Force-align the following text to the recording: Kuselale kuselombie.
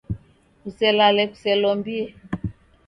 Kuselale 0.61 1.23
kuselombie. 1.31 2.05